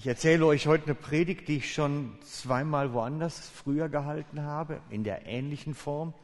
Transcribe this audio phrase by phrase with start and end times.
[0.00, 5.04] Ich erzähle euch heute eine Predigt, die ich schon zweimal woanders früher gehalten habe, in
[5.04, 6.14] der ähnlichen Form.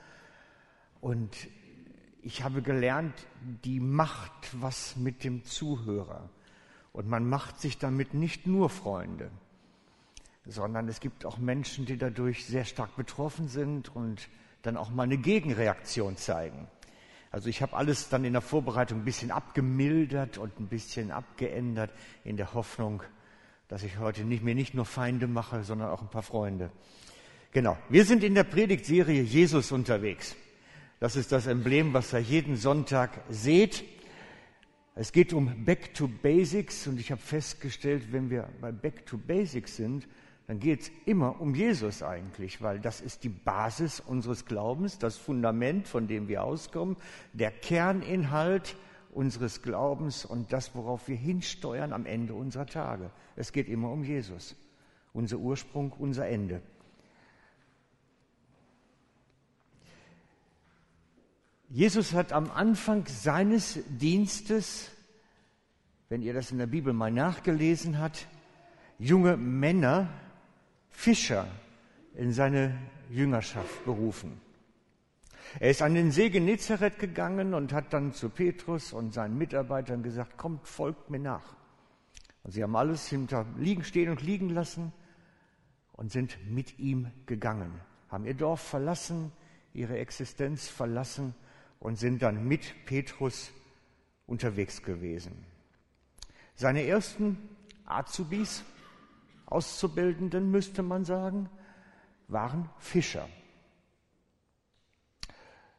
[1.03, 1.37] Und
[2.23, 3.13] ich habe gelernt,
[3.67, 6.31] die macht was mit dem Zuhörer.
[6.95, 9.31] Und man macht sich damit nicht nur Freunde,
[10.47, 14.31] sondern es gibt auch Menschen, die dadurch sehr stark betroffen sind und
[14.63, 16.67] dann auch mal eine Gegenreaktion zeigen.
[17.31, 21.91] Also ich habe alles dann in der Vorbereitung ein bisschen abgemildert und ein bisschen abgeändert
[22.25, 23.03] in der Hoffnung,
[23.69, 26.71] dass ich heute nicht, mir nicht nur Feinde mache, sondern auch ein paar Freunde.
[27.53, 27.77] Genau.
[27.89, 30.37] Wir sind in der Predigtserie Jesus unterwegs.
[31.01, 33.85] Das ist das Emblem, was ihr jeden Sonntag seht.
[34.95, 39.19] Es geht um Back to Basics und ich habe festgestellt, wenn wir bei Back to
[39.19, 40.09] Basics sind,
[40.47, 45.17] dann geht es immer um Jesus eigentlich, weil das ist die Basis unseres Glaubens, das
[45.17, 46.97] Fundament, von dem wir auskommen,
[47.33, 48.77] der Kerninhalt
[49.17, 53.11] unseres Glaubens und das, worauf wir hinsteuern am Ende unserer Tage.
[53.35, 54.55] Es geht immer um Jesus,
[55.15, 56.61] unser Ursprung, unser Ende.
[61.69, 64.91] Jesus hat am Anfang seines Dienstes,
[66.09, 68.29] wenn ihr das in der Bibel mal nachgelesen habt,
[68.99, 70.09] junge Männer,
[70.91, 71.49] Fischer
[72.15, 72.79] in seine
[73.11, 74.46] Jüngerschaft berufen.
[75.59, 80.03] Er ist an den See Genezareth gegangen und hat dann zu Petrus und seinen Mitarbeitern
[80.03, 81.57] gesagt, kommt, folgt mir nach.
[82.43, 84.93] Und sie haben alles hinter liegen, stehen und liegen lassen
[85.93, 87.73] und sind mit ihm gegangen,
[88.11, 89.33] haben ihr Dorf verlassen,
[89.73, 91.35] ihre Existenz verlassen
[91.81, 93.51] und sind dann mit Petrus
[94.27, 95.33] unterwegs gewesen.
[96.55, 97.39] Seine ersten
[97.87, 98.63] Azubis,
[99.47, 101.49] Auszubildenden müsste man sagen,
[102.29, 103.29] waren Fischer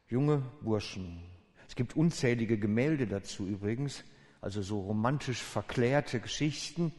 [0.10, 1.22] junge Burschen.
[1.68, 4.04] Es gibt unzählige Gemälde dazu übrigens,
[4.42, 6.94] also so romantisch verklärte Geschichten,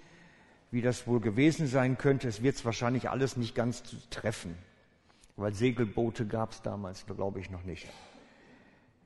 [0.71, 2.29] wie das wohl gewesen sein könnte.
[2.29, 4.57] Es wird es wahrscheinlich alles nicht ganz treffen,
[5.37, 7.87] weil Segelboote gab es damals, glaube ich, noch nicht.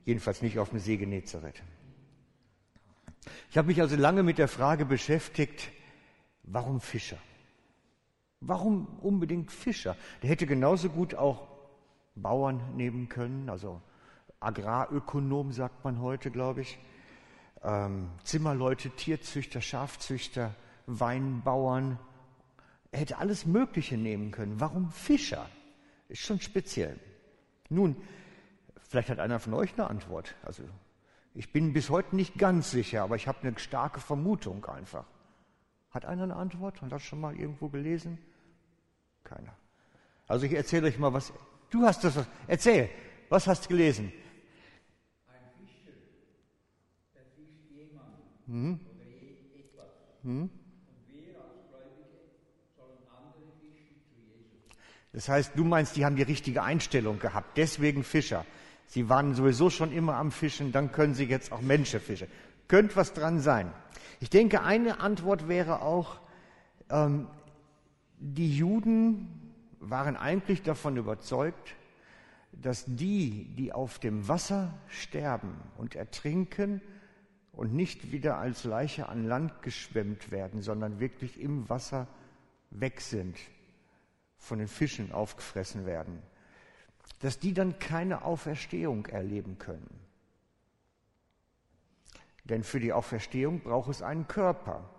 [0.05, 1.63] Jedenfalls nicht auf dem See Genezareth.
[3.49, 5.71] Ich habe mich also lange mit der Frage beschäftigt,
[6.43, 7.17] warum Fischer?
[8.41, 9.95] Warum unbedingt Fischer?
[10.21, 11.47] Der hätte genauso gut auch
[12.15, 13.81] Bauern nehmen können, also
[14.43, 16.79] Agrarökonom sagt man heute, glaube ich,
[17.63, 20.53] ähm, Zimmerleute, Tierzüchter, Schafzüchter,
[20.85, 21.97] Weinbauern.
[22.91, 24.59] Er hätte alles Mögliche nehmen können.
[24.59, 25.49] Warum Fischer?
[26.09, 26.99] Ist schon speziell.
[27.69, 27.95] Nun,
[28.89, 30.35] vielleicht hat einer von euch eine Antwort.
[30.43, 30.63] Also
[31.33, 35.05] ich bin bis heute nicht ganz sicher, aber ich habe eine starke Vermutung einfach.
[35.89, 36.81] Hat einer eine Antwort?
[36.81, 38.19] Hat das schon mal irgendwo gelesen?
[39.23, 39.55] Keiner.
[40.27, 41.33] Also ich erzähle euch mal was.
[41.69, 42.19] Du hast das.
[42.47, 42.89] Erzähl.
[43.29, 44.11] Was hast du gelesen?
[48.47, 48.79] Hm?
[50.23, 50.49] Hm?
[55.13, 58.45] Das heißt, du meinst, die haben die richtige Einstellung gehabt, deswegen Fischer.
[58.87, 62.27] Sie waren sowieso schon immer am Fischen, dann können sie jetzt auch Menschen fischen.
[62.67, 63.71] Könnte was dran sein.
[64.19, 66.19] Ich denke, eine Antwort wäre auch,
[66.89, 67.27] ähm,
[68.17, 71.75] die Juden waren eigentlich davon überzeugt,
[72.51, 76.81] dass die, die auf dem Wasser sterben und ertrinken,
[77.53, 82.07] und nicht wieder als Leiche an Land geschwemmt werden, sondern wirklich im Wasser
[82.71, 83.37] weg sind,
[84.37, 86.21] von den Fischen aufgefressen werden,
[87.19, 89.99] dass die dann keine Auferstehung erleben können.
[92.43, 94.89] Denn für die Auferstehung braucht es einen Körper.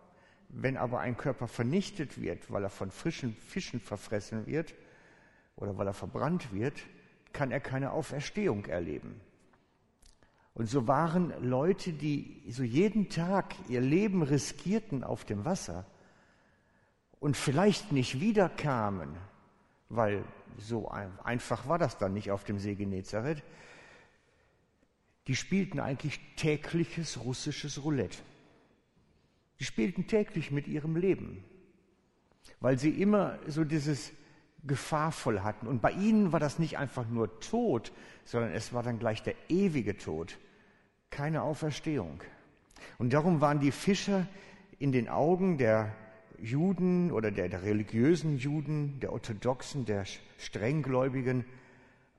[0.48, 4.74] Wenn aber ein Körper vernichtet wird, weil er von frischen Fischen verfressen wird
[5.56, 6.80] oder weil er verbrannt wird,
[7.32, 9.20] kann er keine Auferstehung erleben.
[10.54, 15.84] Und so waren Leute, die so jeden Tag ihr Leben riskierten auf dem Wasser
[17.18, 19.16] und vielleicht nicht wiederkamen,
[19.88, 20.24] weil
[20.56, 23.42] so einfach war das dann nicht auf dem See Genezareth,
[25.26, 28.18] die spielten eigentlich tägliches russisches Roulette.
[29.58, 31.42] Die spielten täglich mit ihrem Leben,
[32.60, 34.12] weil sie immer so dieses
[34.66, 35.66] gefahrvoll hatten.
[35.66, 37.92] Und bei ihnen war das nicht einfach nur Tod,
[38.24, 40.38] sondern es war dann gleich der ewige Tod,
[41.10, 42.22] keine Auferstehung.
[42.98, 44.26] Und darum waren die Fischer
[44.78, 45.94] in den Augen der
[46.38, 50.04] Juden oder der, der religiösen Juden, der Orthodoxen, der
[50.38, 51.44] Strenggläubigen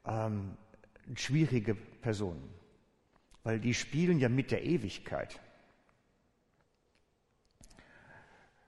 [0.06, 0.58] ähm,
[1.16, 2.50] schwierige Personen,
[3.44, 5.40] weil die spielen ja mit der Ewigkeit.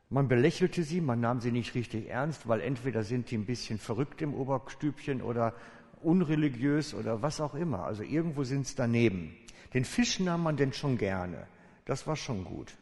[0.09, 3.77] Man belächelte sie, man nahm sie nicht richtig ernst, weil entweder sind die ein bisschen
[3.77, 5.53] verrückt im Oberstübchen oder
[6.01, 7.83] unreligiös oder was auch immer.
[7.83, 9.35] Also irgendwo sind es daneben.
[9.73, 11.47] Den Fisch nahm man denn schon gerne.
[11.85, 12.73] Das war schon gut.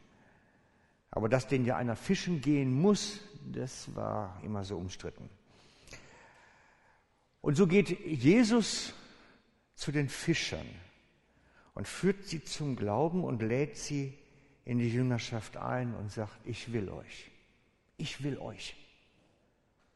[1.09, 5.29] Aber dass denn ja einer fischen gehen muss, das war immer so umstritten.
[7.41, 8.93] Und so geht Jesus
[9.75, 10.67] zu den Fischern
[11.73, 14.17] und führt sie zum Glauben und lädt sie
[14.65, 17.31] in die Jüngerschaft ein und sagt, ich will euch,
[17.97, 18.75] ich will euch,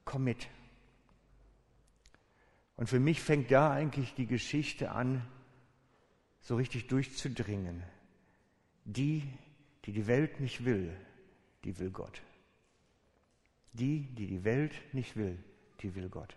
[0.06, 0.48] komm mit.
[2.76, 5.28] Und für mich fängt da eigentlich die Geschichte an,
[6.40, 7.84] so richtig durchzudringen.
[8.86, 9.24] Die,
[9.86, 10.96] die die Welt nicht will,
[11.66, 12.22] die will Gott.
[13.74, 15.38] Die, die die Welt nicht will,
[15.82, 16.36] die will Gott.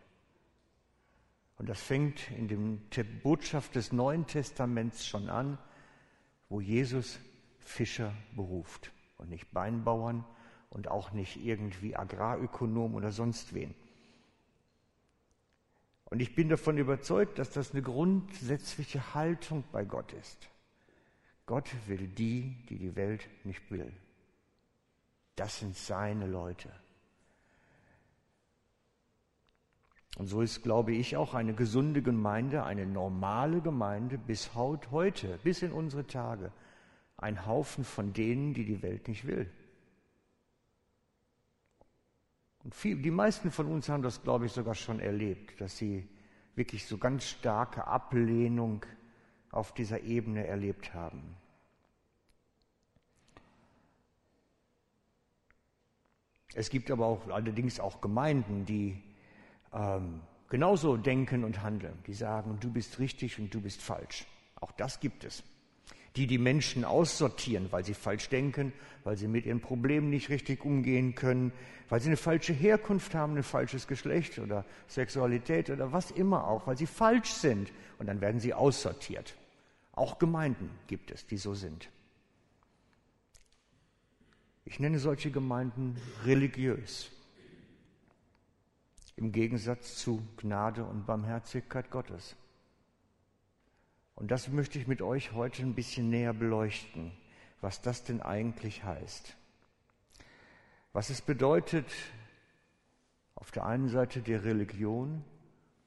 [1.59, 2.49] Und das fängt in
[2.91, 5.59] der Botschaft des Neuen Testaments schon an,
[6.49, 7.21] wo Jesus
[7.65, 10.25] Fischer beruft und nicht Beinbauern
[10.71, 13.75] und auch nicht irgendwie Agrarökonom oder sonst wen.
[16.07, 20.49] Und ich bin davon überzeugt, dass das eine grundsätzliche Haltung bei Gott ist.
[21.47, 23.93] Gott will die, die die Welt nicht will.
[25.37, 26.71] Das sind seine Leute.
[30.19, 35.63] Und so ist, glaube ich, auch eine gesunde Gemeinde, eine normale Gemeinde bis heute, bis
[35.63, 36.53] in unsere Tage,
[37.23, 39.51] ein Haufen von denen, die die Welt nicht will.
[42.65, 46.09] Und viel, die meisten von uns haben das, glaube ich, sogar schon erlebt, dass sie
[46.55, 48.85] wirklich so ganz starke Ablehnung
[49.51, 51.37] auf dieser Ebene erlebt haben.
[56.55, 59.03] Es gibt aber auch allerdings auch Gemeinden, die
[59.73, 61.99] ähm, genauso denken und handeln.
[62.07, 64.27] Die sagen, du bist richtig und du bist falsch.
[64.61, 65.43] Auch das gibt es
[66.17, 68.73] die die Menschen aussortieren, weil sie falsch denken,
[69.05, 71.53] weil sie mit ihren Problemen nicht richtig umgehen können,
[71.89, 76.67] weil sie eine falsche Herkunft haben, ein falsches Geschlecht oder Sexualität oder was immer auch,
[76.67, 79.37] weil sie falsch sind und dann werden sie aussortiert.
[79.93, 81.89] Auch Gemeinden gibt es, die so sind.
[84.65, 87.11] Ich nenne solche Gemeinden religiös.
[89.17, 92.37] Im Gegensatz zu Gnade und Barmherzigkeit Gottes.
[94.23, 97.11] Und das möchte ich mit euch heute ein bisschen näher beleuchten,
[97.61, 99.37] was das denn eigentlich heißt.
[100.93, 101.93] Was es bedeutet,
[103.35, 105.25] auf der einen Seite der Religion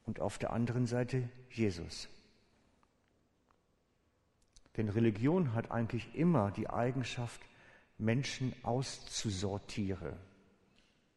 [0.05, 2.09] und auf der anderen Seite Jesus.
[4.75, 7.39] Denn Religion hat eigentlich immer die Eigenschaft,
[7.97, 10.17] Menschen auszusortieren,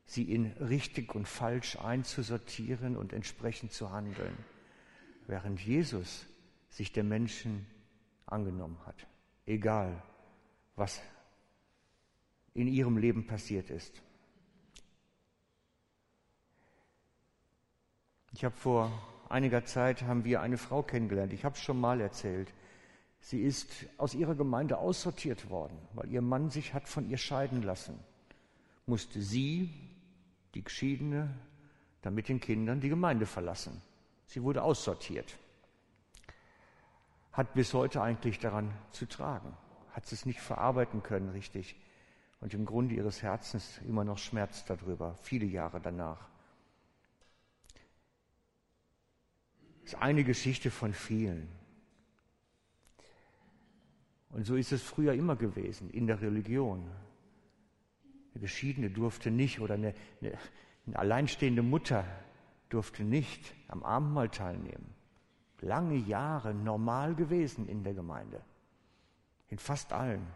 [0.07, 4.37] sie in richtig und falsch einzusortieren und entsprechend zu handeln.
[5.27, 6.25] Während Jesus
[6.71, 7.67] sich der Menschen
[8.27, 9.07] angenommen hat,
[9.47, 10.03] egal
[10.77, 11.01] was
[12.55, 14.03] in ihrem Leben passiert ist.
[18.33, 18.93] Ich habe vor
[19.29, 21.33] einiger Zeit haben wir eine Frau kennengelernt.
[21.33, 22.53] Ich habe es schon mal erzählt.
[23.21, 27.63] Sie ist aus ihrer Gemeinde aussortiert worden, weil ihr Mann sich hat von ihr scheiden
[27.63, 27.99] lassen.
[28.87, 29.71] Musste sie,
[30.55, 31.35] die Geschiedene,
[32.03, 33.83] dann mit den Kindern die Gemeinde verlassen.
[34.27, 35.37] Sie wurde aussortiert
[37.33, 39.57] hat bis heute eigentlich daran zu tragen,
[39.93, 41.77] hat es nicht verarbeiten können richtig
[42.41, 46.29] und im Grunde ihres Herzens immer noch schmerzt darüber, viele Jahre danach.
[49.83, 51.49] Das ist eine Geschichte von vielen.
[54.31, 56.91] Und so ist es früher immer gewesen in der Religion.
[58.35, 60.39] Eine Geschiedene durfte nicht oder eine, eine,
[60.87, 62.05] eine alleinstehende Mutter
[62.69, 64.98] durfte nicht am Abendmahl teilnehmen
[65.61, 68.43] lange Jahre normal gewesen in der Gemeinde.
[69.49, 70.27] In fast allen.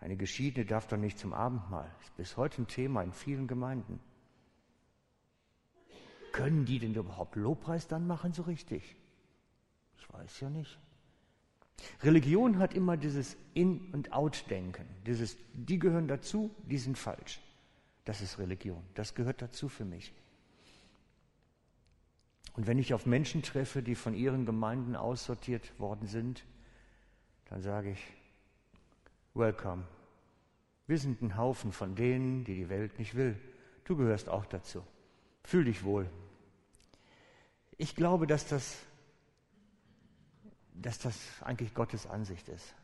[0.00, 1.90] Eine Geschiedene darf doch nicht zum Abendmahl.
[2.00, 4.00] Ist bis heute ein Thema in vielen Gemeinden.
[6.32, 8.96] Können die denn überhaupt Lobpreis dann machen so richtig?
[9.98, 10.78] Ich weiß ja nicht.
[12.02, 14.86] Religion hat immer dieses In- und Out-Denken.
[15.06, 17.40] Dieses, die gehören dazu, die sind falsch.
[18.04, 18.82] Das ist Religion.
[18.94, 20.12] Das gehört dazu für mich.
[22.60, 26.44] Und wenn ich auf Menschen treffe, die von ihren Gemeinden aussortiert worden sind,
[27.46, 28.06] dann sage ich,
[29.32, 29.84] welcome.
[30.86, 33.40] Wir sind ein Haufen von denen, die die Welt nicht will.
[33.84, 34.86] Du gehörst auch dazu.
[35.42, 36.10] Fühl dich wohl.
[37.78, 38.76] Ich glaube, dass das,
[40.74, 42.74] dass das eigentlich Gottes Ansicht ist.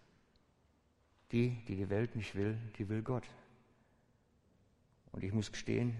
[1.33, 3.29] Die, die die Welt nicht will, die will Gott.
[5.13, 5.95] Und ich muss gestehen,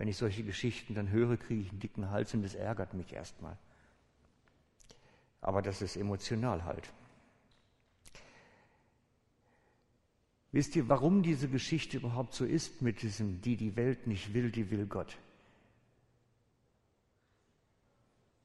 [0.00, 3.12] wenn ich solche Geschichten dann höre, kriege ich einen dicken Hals und das ärgert mich
[3.12, 3.58] erstmal.
[5.42, 6.90] Aber das ist emotional halt.
[10.52, 14.50] Wisst ihr, warum diese Geschichte überhaupt so ist mit diesem, die die Welt nicht will,
[14.50, 15.18] die will Gott?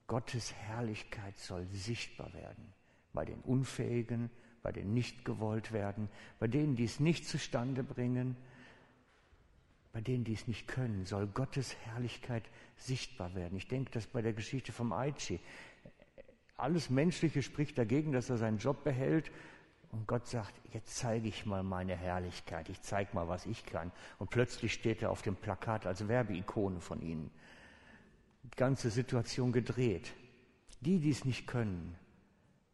[0.07, 2.73] Gottes Herrlichkeit soll sichtbar werden
[3.13, 4.29] bei den Unfähigen,
[4.61, 8.35] bei den nicht gewollt werden, bei denen, die es nicht zustande bringen,
[9.95, 12.43] bei denen, die es nicht können, soll Gottes Herrlichkeit
[12.75, 13.57] sichtbar werden.
[13.57, 15.39] Ich denke, dass bei der Geschichte vom Aichi
[16.57, 19.31] alles Menschliche spricht dagegen, dass er seinen Job behält.
[19.93, 23.89] Und Gott sagt, jetzt zeige ich mal meine Herrlichkeit, ich zeige mal, was ich kann.
[24.19, 27.31] Und plötzlich steht er auf dem Plakat als Werbeikone von ihnen.
[28.43, 30.13] Die ganze Situation gedreht.
[30.81, 31.95] Die, die es nicht können,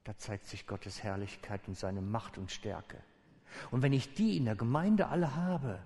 [0.06, 2.98] da zeigt sich Gottes Herrlichkeit und seine Macht und Stärke.
[3.70, 5.84] Und wenn ich die in der Gemeinde alle habe,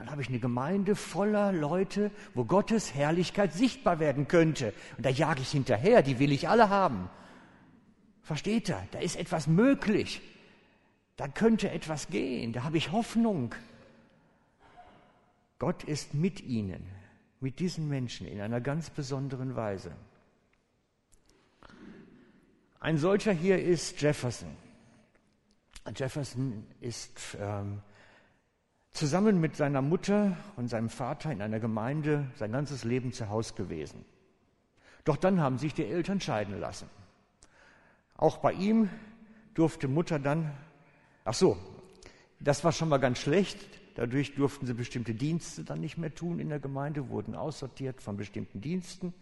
[0.00, 4.72] dann habe ich eine Gemeinde voller Leute, wo Gottes Herrlichkeit sichtbar werden könnte.
[4.96, 7.10] Und da jage ich hinterher, die will ich alle haben.
[8.22, 8.82] Versteht er?
[8.92, 10.22] Da ist etwas möglich.
[11.16, 12.54] Da könnte etwas gehen.
[12.54, 13.54] Da habe ich Hoffnung.
[15.58, 16.82] Gott ist mit ihnen,
[17.40, 19.92] mit diesen Menschen in einer ganz besonderen Weise.
[22.78, 24.56] Ein solcher hier ist Jefferson.
[25.94, 27.82] Jefferson ist ähm,
[28.92, 33.54] zusammen mit seiner Mutter und seinem Vater in einer Gemeinde sein ganzes Leben zu Hause
[33.54, 34.04] gewesen.
[35.04, 36.88] Doch dann haben sich die Eltern scheiden lassen.
[38.16, 38.90] Auch bei ihm
[39.54, 40.50] durfte Mutter dann,
[41.24, 41.56] ach so,
[42.38, 43.58] das war schon mal ganz schlecht.
[43.94, 48.16] Dadurch durften sie bestimmte Dienste dann nicht mehr tun in der Gemeinde, wurden aussortiert von
[48.16, 49.14] bestimmten Diensten.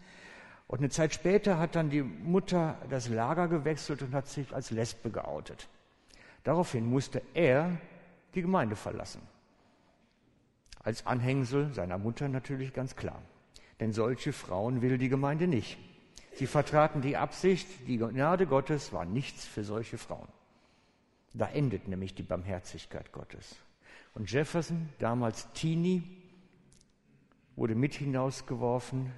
[0.67, 4.69] Und eine Zeit später hat dann die Mutter das Lager gewechselt und hat sich als
[4.69, 5.67] Lesbe geoutet.
[6.43, 7.77] Daraufhin musste er
[8.35, 9.21] die Gemeinde verlassen.
[10.79, 13.21] Als Anhängsel seiner Mutter natürlich ganz klar.
[13.79, 15.77] Denn solche Frauen will die Gemeinde nicht.
[16.33, 20.27] Sie vertraten die Absicht, die Gnade Gottes war nichts für solche Frauen.
[21.33, 23.57] Da endet nämlich die Barmherzigkeit Gottes.
[24.15, 26.03] Und Jefferson, damals Teenie,
[27.55, 29.11] wurde mit hinausgeworfen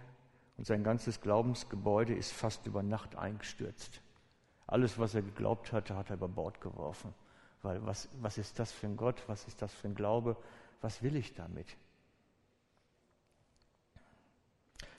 [0.57, 4.01] und sein ganzes Glaubensgebäude ist fast über Nacht eingestürzt.
[4.67, 7.13] Alles, was er geglaubt hatte, hat er über Bord geworfen.
[7.61, 9.21] Weil was, was ist das für ein Gott?
[9.27, 10.37] Was ist das für ein Glaube?
[10.81, 11.77] Was will ich damit?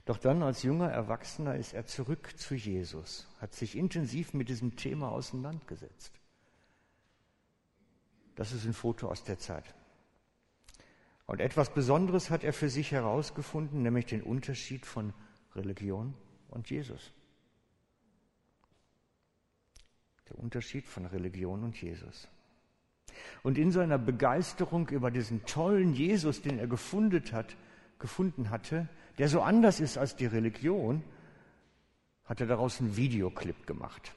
[0.05, 4.75] Doch dann als junger Erwachsener ist er zurück zu Jesus, hat sich intensiv mit diesem
[4.75, 6.13] Thema auseinandergesetzt.
[8.35, 9.75] Das ist ein Foto aus der Zeit.
[11.27, 15.13] Und etwas Besonderes hat er für sich herausgefunden, nämlich den Unterschied von
[15.55, 16.15] Religion
[16.49, 17.13] und Jesus.
[20.29, 22.29] Der Unterschied von Religion und Jesus.
[23.43, 27.57] Und in seiner Begeisterung über diesen tollen Jesus, den er gefunden, hat,
[27.99, 28.89] gefunden hatte,
[29.19, 31.03] der so anders ist als die Religion,
[32.25, 34.15] hat er daraus einen Videoclip gemacht,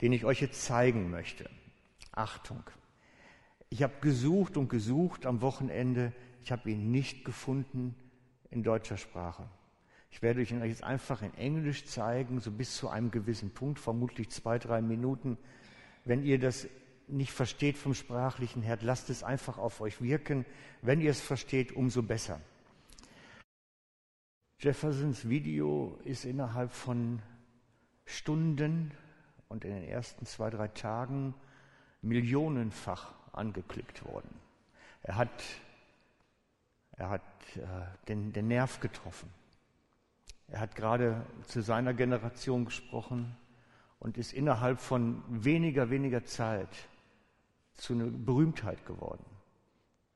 [0.00, 1.48] den ich euch jetzt zeigen möchte.
[2.12, 2.62] Achtung.
[3.68, 7.94] Ich habe gesucht und gesucht am Wochenende, ich habe ihn nicht gefunden
[8.50, 9.48] in deutscher Sprache.
[10.10, 14.28] Ich werde euch jetzt einfach in Englisch zeigen, so bis zu einem gewissen Punkt, vermutlich
[14.30, 15.38] zwei, drei Minuten.
[16.04, 16.66] Wenn ihr das
[17.12, 20.44] nicht versteht vom Sprachlichen her, lasst es einfach auf euch wirken.
[20.82, 22.40] Wenn ihr es versteht, umso besser.
[24.58, 27.22] Jeffersons Video ist innerhalb von
[28.04, 28.92] Stunden
[29.48, 31.34] und in den ersten zwei, drei Tagen
[32.02, 34.34] millionenfach angeklickt worden.
[35.02, 35.42] Er hat,
[36.92, 37.22] er hat
[37.56, 39.30] äh, den, den Nerv getroffen.
[40.48, 43.36] Er hat gerade zu seiner Generation gesprochen
[43.98, 46.68] und ist innerhalb von weniger, weniger Zeit
[47.80, 49.24] zu einer Berühmtheit geworden.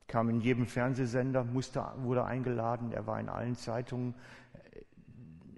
[0.07, 4.13] Kam in jedem Fernsehsender, musste, wurde eingeladen, er war in allen Zeitungen,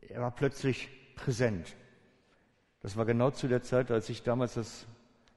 [0.08, 1.76] er war plötzlich präsent.
[2.80, 4.88] Das war genau zu der Zeit, als ich damals das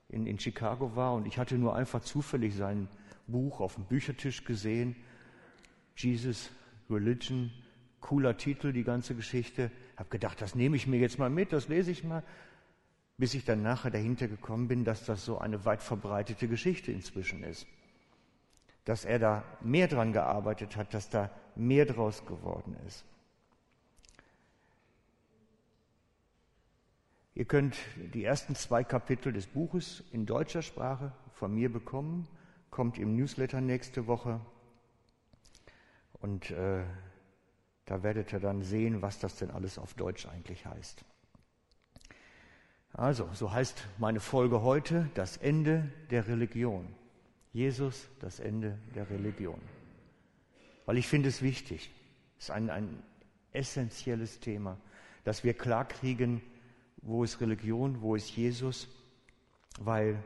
[0.08, 2.88] in, in Chicago war und ich hatte nur einfach zufällig sein
[3.26, 4.96] Buch auf dem Büchertisch gesehen,
[5.96, 6.50] Jesus,
[6.88, 7.50] Religion,
[8.00, 9.70] cooler Titel, die ganze Geschichte.
[9.96, 12.22] Habe gedacht, das nehme ich mir jetzt mal mit, das lese ich mal,
[13.20, 17.42] bis ich dann nachher dahinter gekommen bin, dass das so eine weit verbreitete Geschichte inzwischen
[17.42, 17.66] ist.
[18.86, 23.04] Dass er da mehr dran gearbeitet hat, dass da mehr draus geworden ist.
[27.34, 27.76] Ihr könnt
[28.14, 32.26] die ersten zwei Kapitel des Buches in deutscher Sprache von mir bekommen,
[32.70, 34.40] kommt im Newsletter nächste Woche.
[36.14, 36.84] Und äh,
[37.84, 41.04] da werdet ihr dann sehen, was das denn alles auf Deutsch eigentlich heißt.
[42.92, 46.87] Also, so heißt meine Folge heute das Ende der Religion.
[47.52, 49.61] Jesus, das Ende der Religion.
[50.87, 51.90] Weil ich finde es wichtig,
[52.38, 53.02] es ist ein, ein
[53.52, 54.76] essentielles Thema,
[55.25, 56.40] dass wir klarkriegen,
[57.02, 58.88] wo ist Religion, wo ist Jesus,
[59.78, 60.23] weil,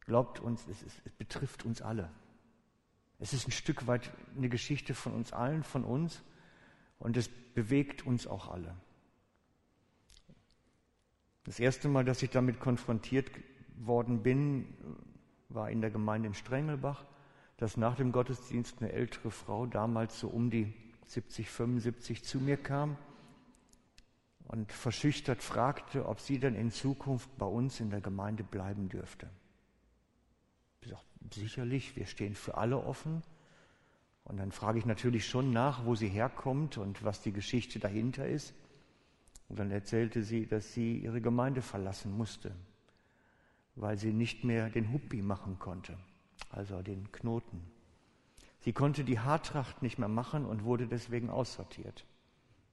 [0.00, 2.10] glaubt uns, es, ist, es betrifft uns alle.
[3.18, 6.22] Es ist ein Stück weit eine Geschichte von uns allen, von uns
[6.98, 8.74] und es bewegt uns auch alle.
[11.46, 13.30] Das erste Mal, dass ich damit konfrontiert
[13.78, 14.66] worden bin,
[15.48, 17.04] war in der Gemeinde in Strengelbach,
[17.56, 20.74] dass nach dem Gottesdienst eine ältere Frau, damals so um die
[21.06, 22.98] 70, 75, zu mir kam
[24.48, 29.30] und verschüchtert fragte, ob sie denn in Zukunft bei uns in der Gemeinde bleiben dürfte.
[30.80, 33.22] Ich sagte, sicherlich, wir stehen für alle offen.
[34.24, 38.26] Und dann frage ich natürlich schon nach, wo sie herkommt und was die Geschichte dahinter
[38.26, 38.52] ist.
[39.48, 42.52] Und dann erzählte sie, dass sie ihre Gemeinde verlassen musste,
[43.76, 45.96] weil sie nicht mehr den Huppi machen konnte,
[46.50, 47.62] also den Knoten.
[48.60, 52.04] Sie konnte die Haartracht nicht mehr machen und wurde deswegen aussortiert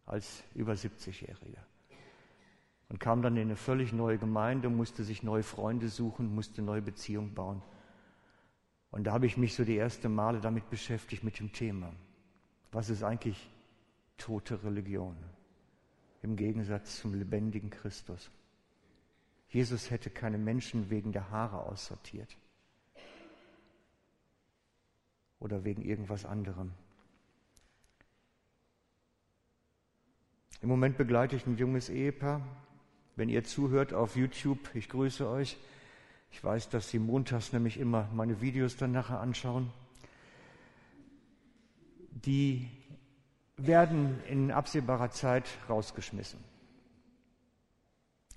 [0.05, 1.57] als über 70-Jährige.
[2.89, 6.81] Und kam dann in eine völlig neue Gemeinde, musste sich neue Freunde suchen, musste neue
[6.81, 7.61] Beziehungen bauen.
[8.91, 11.91] Und da habe ich mich so die erste Male damit beschäftigt, mit dem Thema.
[12.71, 13.49] Was ist eigentlich
[14.17, 15.15] tote Religion?
[16.23, 18.31] Im Gegensatz zum lebendigen Christus.
[19.49, 22.35] Jesus hätte keine Menschen wegen der Haare aussortiert.
[25.39, 26.71] Oder wegen irgendwas anderem.
[30.61, 32.41] Im Moment begleite ich ein junges Ehepaar.
[33.17, 35.57] Wenn ihr zuhört auf YouTube, ich grüße euch.
[36.31, 39.71] Ich weiß, dass Sie montags nämlich immer meine Videos dann nachher anschauen.
[42.11, 42.71] Die
[43.67, 46.39] werden in absehbarer Zeit rausgeschmissen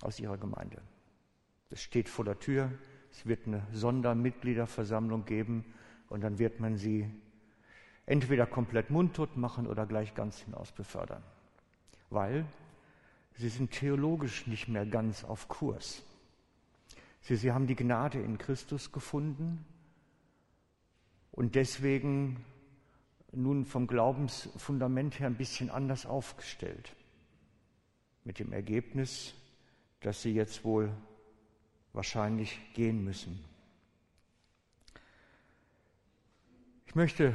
[0.01, 0.81] aus ihrer Gemeinde.
[1.69, 2.71] Es steht vor der Tür,
[3.11, 5.65] es wird eine Sondermitgliederversammlung geben
[6.09, 7.09] und dann wird man sie
[8.05, 11.23] entweder komplett mundtot machen oder gleich ganz hinaus befördern
[12.09, 12.45] weil
[13.35, 16.03] sie sind theologisch nicht mehr ganz auf Kurs.
[17.21, 19.65] Sie, sie haben die Gnade in Christus gefunden
[21.31, 22.43] und deswegen
[23.31, 26.95] nun vom Glaubensfundament her ein bisschen anders aufgestellt.
[28.23, 29.33] Mit dem Ergebnis,
[30.01, 30.91] dass sie jetzt wohl
[31.93, 33.43] wahrscheinlich gehen müssen.
[36.85, 37.33] Ich möchte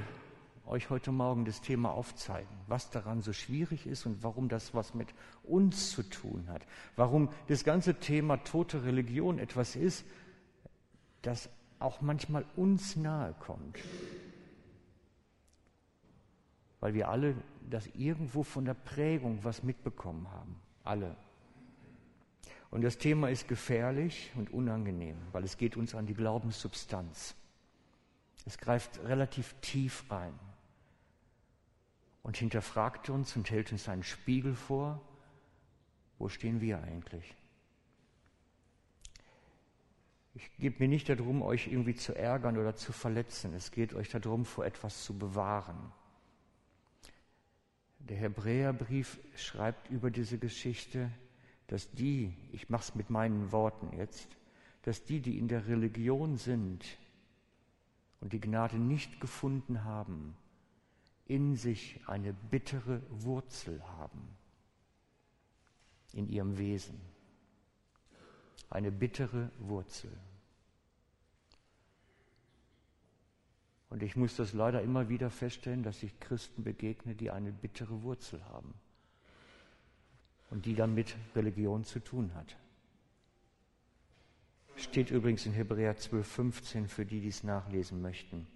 [0.67, 4.95] euch heute Morgen das Thema aufzeigen, was daran so schwierig ist und warum das was
[4.95, 5.09] mit
[5.43, 6.67] uns zu tun hat.
[6.97, 10.05] Warum das ganze Thema tote Religion etwas ist,
[11.23, 13.79] das auch manchmal uns nahe kommt.
[16.83, 17.37] Weil wir alle
[17.71, 20.61] das irgendwo von der Prägung was mitbekommen haben.
[20.83, 21.17] Alle.
[22.73, 27.37] Und das Thema ist gefährlich und unangenehm, weil es geht uns an die Glaubenssubstanz.
[28.47, 30.35] Es greift relativ tief rein
[32.25, 35.01] und hinterfragt uns und hält uns einen Spiegel vor.
[36.19, 37.37] Wo stehen wir eigentlich?
[40.35, 43.55] Ich gebe mir nicht darum, euch irgendwie zu ärgern oder zu verletzen.
[43.55, 45.93] Es geht euch darum, vor etwas zu bewahren.
[48.09, 51.11] Der Hebräerbrief schreibt über diese Geschichte,
[51.69, 54.37] dass die, ich mache es mit meinen Worten jetzt,
[54.83, 56.85] dass die, die in der Religion sind
[58.21, 60.37] und die Gnade nicht gefunden haben,
[61.27, 64.37] in sich eine bittere Wurzel haben,
[66.13, 67.01] in ihrem Wesen.
[68.69, 70.11] Eine bittere Wurzel.
[73.93, 78.03] Und ich muss das leider immer wieder feststellen, dass ich Christen begegne, die eine bittere
[78.03, 78.73] Wurzel haben
[80.49, 82.57] und die dann mit Religion zu tun hat.
[84.77, 88.47] Steht übrigens in Hebräer 12,15 für die, die es nachlesen möchten.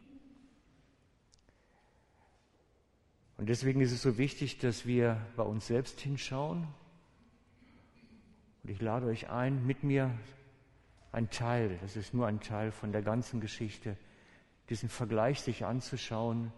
[3.37, 6.67] Und deswegen ist es so wichtig, dass wir bei uns selbst hinschauen.
[8.63, 10.19] Und ich lade euch ein, mit mir
[11.13, 13.99] ein Teil, das ist nur ein Teil von der ganzen Geschichte,
[14.69, 16.53] diesen Vergleich sich anzuschauen.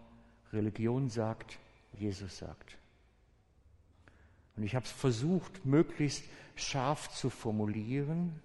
[0.51, 1.59] Religion sagt,
[1.93, 2.77] Jesus sagt.
[4.55, 8.39] Und ich habe es versucht, möglichst scharf zu formulieren,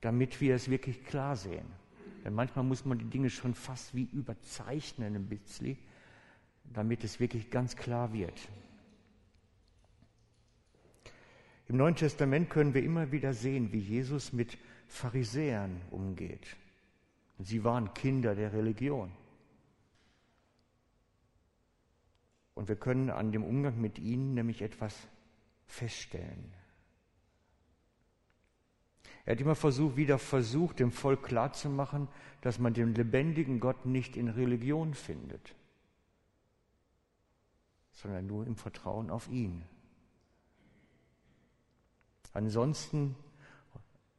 [0.00, 1.66] damit wir es wirklich klar sehen.
[2.24, 5.78] Denn manchmal muss man die Dinge schon fast wie überzeichnen ein bisschen,
[6.64, 8.48] damit es wirklich ganz klar wird.
[11.68, 16.56] Im Neuen Testament können wir immer wieder sehen, wie Jesus mit Pharisäern umgeht.
[17.38, 19.12] Sie waren Kinder der Religion.
[22.54, 24.96] Und wir können an dem Umgang mit ihnen nämlich etwas
[25.66, 26.54] feststellen.
[29.24, 32.08] Er hat immer versucht, wieder versucht, dem Volk klarzumachen,
[32.40, 35.54] dass man den lebendigen Gott nicht in Religion findet
[37.96, 39.62] sondern nur im Vertrauen auf ihn.
[42.32, 43.16] Ansonsten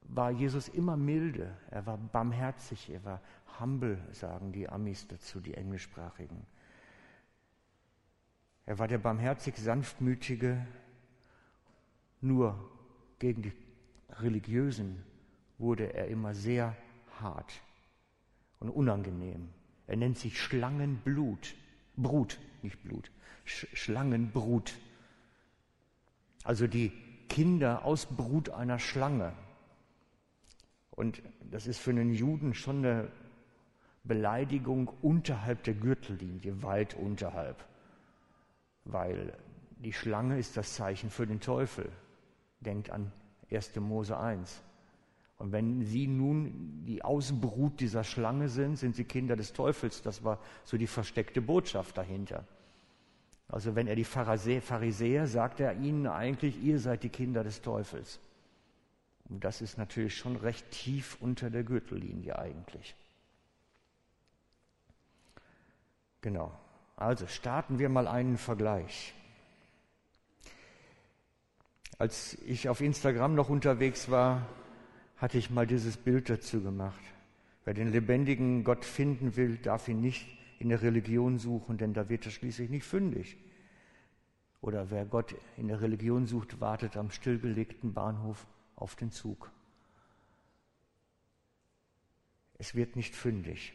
[0.08, 3.22] war Jesus immer milde, er war barmherzig, er war
[3.60, 6.46] humble, sagen die Amis dazu, die englischsprachigen.
[8.66, 10.66] Er war der barmherzig sanftmütige,
[12.22, 12.58] nur
[13.20, 13.54] gegen die
[14.10, 15.04] Religiösen
[15.58, 16.76] wurde er immer sehr
[17.20, 17.62] hart
[18.60, 19.50] und unangenehm.
[19.88, 21.56] Er nennt sich Schlangenblut.
[21.96, 23.12] Brut, nicht Blut.
[23.46, 24.76] Sch Schlangenbrut.
[26.44, 26.92] Also die
[27.30, 29.34] Kinder aus Brut einer Schlange.
[30.98, 33.08] Und das ist für einen Juden schon eine
[34.04, 37.64] Beleidigung unterhalb der Gürtellinie, weit unterhalb.
[38.84, 39.38] Weil
[39.78, 41.88] die Schlange ist das Zeichen für den Teufel.
[42.62, 43.12] Denkt an
[43.52, 43.76] 1.
[43.76, 44.64] Mose 1.
[45.38, 50.02] Und wenn sie nun die Ausbrut dieser Schlange sind, sind sie Kinder des Teufels.
[50.02, 52.44] Das war so die versteckte Botschaft dahinter.
[53.48, 58.20] Also wenn er die Pharisäer, sagt er ihnen eigentlich, ihr seid die Kinder des Teufels.
[59.30, 62.96] Und das ist natürlich schon recht tief unter der Gürtellinie eigentlich.
[66.22, 66.58] Genau.
[66.96, 69.14] Also starten wir mal einen Vergleich.
[72.00, 74.48] Als ich auf Instagram noch unterwegs war,
[75.18, 77.02] hatte ich mal dieses Bild dazu gemacht.
[77.66, 80.28] Wer den lebendigen Gott finden will, darf ihn nicht
[80.60, 83.38] in der Religion suchen, denn da wird er schließlich nicht fündig.
[84.62, 89.52] Oder wer Gott in der Religion sucht, wartet am stillgelegten Bahnhof auf den Zug.
[92.58, 93.74] Es wird nicht fündig.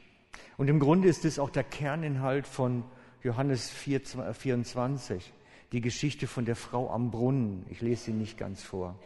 [0.57, 2.85] Und im Grunde ist es auch der Kerninhalt von
[3.23, 4.01] Johannes 4,
[4.33, 5.33] 24,
[5.73, 7.67] die Geschichte von der Frau am Brunnen.
[7.69, 8.99] Ich lese sie nicht ganz vor.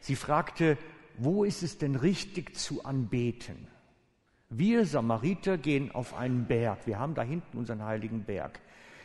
[0.00, 0.78] Sie fragte,
[1.18, 3.68] wo ist es denn richtig zu anbeten?
[4.48, 6.86] Wir Samariter gehen auf einen Berg.
[6.86, 8.60] Wir haben da hinten unseren heiligen Berg.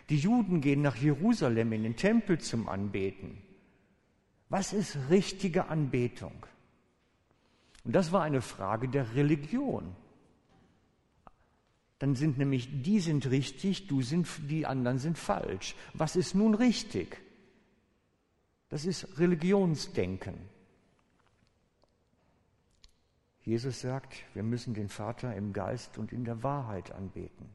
[0.09, 3.41] Die Juden gehen nach Jerusalem in den Tempel zum Anbeten.
[4.49, 6.45] Was ist richtige Anbetung?
[7.83, 9.95] Und das war eine Frage der Religion.
[11.99, 15.75] Dann sind nämlich die sind richtig, du sind, die anderen sind falsch.
[15.93, 17.21] Was ist nun richtig?
[18.69, 20.36] Das ist Religionsdenken.
[23.41, 27.49] Jesus sagt, wir müssen den Vater im Geist und in der Wahrheit anbeten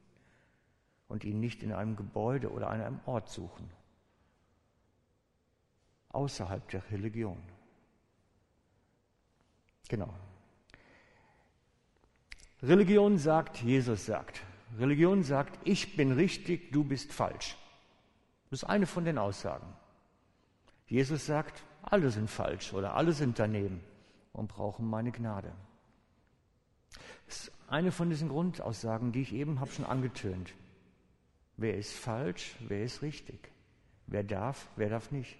[1.06, 3.68] und ihn nicht in einem Gebäude oder an einem Ort suchen,
[6.12, 7.38] außerhalb der Religion.
[9.88, 10.12] Genau.
[12.62, 14.42] Religion sagt, Jesus sagt.
[14.78, 17.56] Religion sagt, ich bin richtig, du bist falsch.
[18.50, 19.66] Das ist eine von den Aussagen.
[20.86, 23.80] Jesus sagt, alle sind falsch oder alle sind daneben
[24.32, 25.52] und brauchen meine Gnade.
[27.26, 30.54] Das ist eine von diesen Grundaussagen, die ich eben habe schon angetönt.
[31.56, 33.50] Wer ist falsch, wer ist richtig?
[34.06, 35.36] Wer darf, wer darf nicht?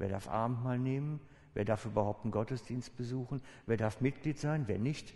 [0.00, 1.20] Wer darf Abendmahl nehmen?
[1.52, 3.42] Wer darf überhaupt einen Gottesdienst besuchen?
[3.66, 5.12] Wer darf Mitglied sein, wer nicht?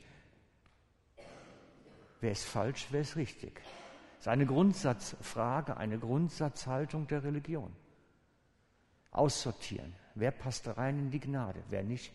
[2.20, 3.54] Wer ist falsch, wer ist richtig?
[4.18, 7.74] Das ist eine Grundsatzfrage, eine Grundsatzhaltung der Religion.
[9.10, 9.94] Aussortieren.
[10.14, 12.12] Wer passt rein in die Gnade, wer nicht?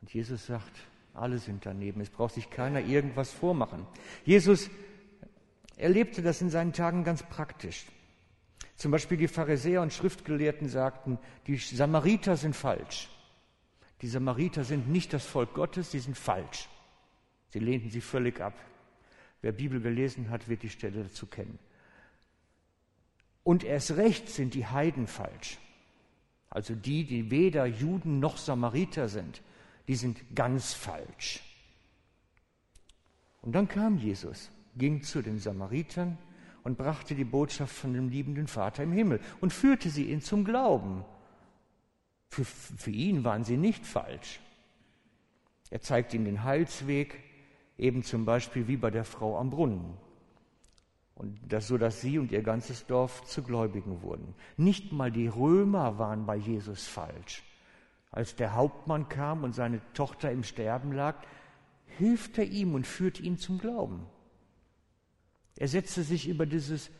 [0.00, 0.72] Und Jesus sagt,
[1.12, 2.00] alle sind daneben.
[2.00, 3.86] Es braucht sich keiner irgendwas vormachen.
[4.24, 4.70] Jesus
[5.76, 7.86] erlebte das in seinen Tagen ganz praktisch.
[8.76, 13.08] Zum Beispiel die Pharisäer und Schriftgelehrten sagten, die Samariter sind falsch.
[14.02, 16.68] Die Samariter sind nicht das Volk Gottes, sie sind falsch.
[17.50, 18.54] Sie lehnten sie völlig ab.
[19.42, 21.58] Wer Bibel gelesen hat, wird die Stelle dazu kennen.
[23.44, 25.58] Und erst recht sind die Heiden falsch.
[26.50, 29.40] Also die, die weder Juden noch Samariter sind
[29.88, 31.42] die sind ganz falsch.
[33.42, 36.16] Und dann kam Jesus, ging zu den Samaritern
[36.64, 40.44] und brachte die Botschaft von dem liebenden Vater im Himmel und führte sie ihn zum
[40.44, 41.04] Glauben.
[42.30, 44.40] Für, für ihn waren sie nicht falsch.
[45.70, 47.22] Er zeigte ihnen den Heilsweg,
[47.78, 49.96] eben zum Beispiel wie bei der Frau am Brunnen.
[51.14, 54.34] Und das, so dass sie und ihr ganzes Dorf zu Gläubigen wurden.
[54.56, 57.44] Nicht mal die Römer waren bei Jesus falsch.
[58.10, 61.16] Als der Hauptmann kam und seine Tochter im Sterben lag,
[61.98, 64.06] hilft er ihm und führt ihn zum Glauben.
[65.56, 66.90] Er setzte sich über dieses,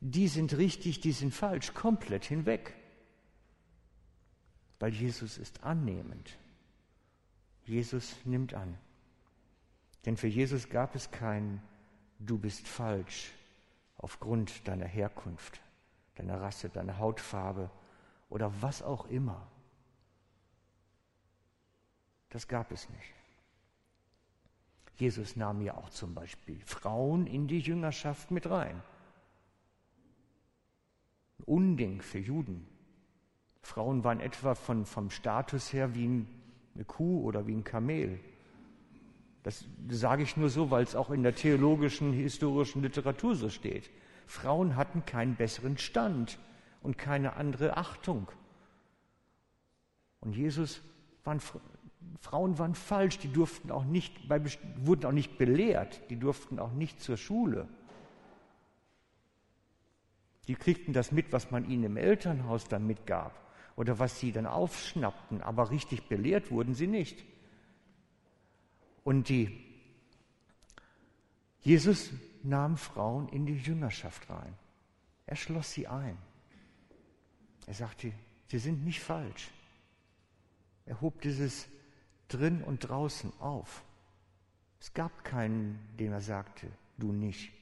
[0.00, 2.74] die sind richtig, die sind falsch, komplett hinweg.
[4.78, 6.38] Weil Jesus ist annehmend.
[7.64, 8.76] Jesus nimmt an.
[10.04, 11.62] Denn für Jesus gab es kein
[12.18, 13.32] Du bist falsch
[13.98, 15.60] aufgrund deiner Herkunft,
[16.14, 17.70] deiner Rasse, deiner Hautfarbe
[18.30, 19.50] oder was auch immer.
[22.30, 23.15] Das gab es nicht.
[24.96, 28.82] Jesus nahm ja auch zum Beispiel Frauen in die Jüngerschaft mit rein.
[31.38, 32.66] Ein Unding für Juden.
[33.60, 36.24] Frauen waren etwa von, vom Status her wie
[36.74, 38.20] eine Kuh oder wie ein Kamel.
[39.42, 43.90] Das sage ich nur so, weil es auch in der theologischen, historischen Literatur so steht.
[44.26, 46.38] Frauen hatten keinen besseren Stand
[46.82, 48.28] und keine andere Achtung.
[50.20, 50.80] Und Jesus
[51.22, 51.40] waren,
[52.20, 54.28] Frauen waren falsch, die durften auch nicht,
[54.84, 57.68] wurden auch nicht belehrt, die durften auch nicht zur Schule.
[60.48, 63.32] Die kriegten das mit, was man ihnen im Elternhaus dann mitgab
[63.76, 67.24] oder was sie dann aufschnappten, aber richtig belehrt wurden sie nicht.
[69.04, 69.66] Und die
[71.60, 72.12] Jesus
[72.44, 74.54] nahm Frauen in die Jüngerschaft rein.
[75.26, 76.16] Er schloss sie ein.
[77.66, 78.12] Er sagte,
[78.46, 79.50] sie sind nicht falsch.
[80.84, 81.66] Er hob dieses
[82.28, 83.84] drin und draußen auf.
[84.80, 87.52] Es gab keinen, dem er sagte, du nicht.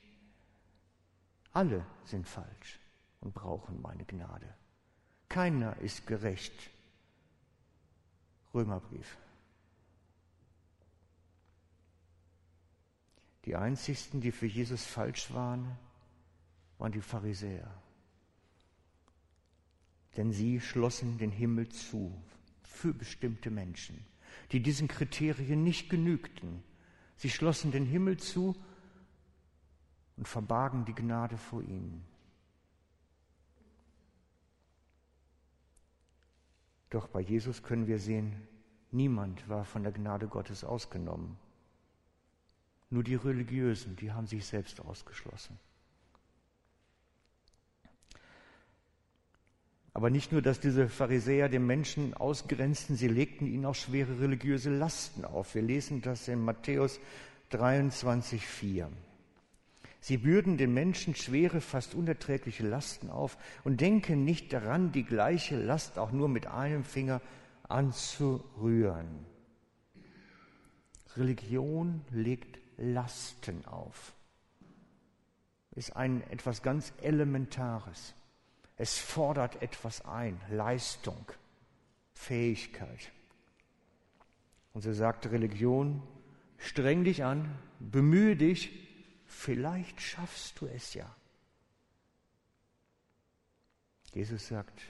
[1.53, 2.81] Alle sind falsch
[3.21, 4.53] und brauchen meine Gnade.
[5.29, 6.71] Keiner ist gerecht.
[8.53, 9.17] Römerbrief.
[13.45, 15.77] Die einzigsten, die für Jesus falsch waren,
[16.79, 17.71] waren die Pharisäer.
[20.17, 22.15] Denn sie schlossen den Himmel zu
[22.63, 24.05] für bestimmte Menschen,
[24.53, 26.63] die diesen Kriterien nicht genügten.
[27.17, 28.57] Sie schlossen den Himmel zu
[30.17, 32.05] und verbargen die Gnade vor ihnen.
[36.91, 38.47] Doch bei Jesus können wir sehen,
[38.93, 41.37] niemand war von der Gnade Gottes ausgenommen.
[42.91, 45.59] Nur die Religiösen, die haben sich selbst ausgeschlossen.
[49.95, 54.71] Aber nicht nur, dass diese Pharisäer den Menschen ausgrenzten, sie legten ihnen auch schwere religiöse
[54.71, 55.55] Lasten auf.
[55.55, 56.99] Wir lesen das in Matthäus
[57.51, 58.91] 23, 4.
[60.01, 65.57] Sie bürden den Menschen schwere, fast unerträgliche Lasten auf und denken nicht daran, die gleiche
[65.57, 67.23] Last auch nur mit einem Finger
[67.69, 69.25] anzurühren.
[71.17, 74.13] Religion legt Lasten auf.
[75.77, 78.15] Ist ein etwas ganz Elementares.
[78.77, 81.25] Es fordert etwas ein, Leistung,
[82.13, 83.13] Fähigkeit.
[84.73, 86.03] Und so sagt Religion,
[86.59, 88.85] streng dich an, bemühe dich,
[89.35, 91.13] Vielleicht schaffst du es ja.
[94.13, 94.81] Jesus sagt,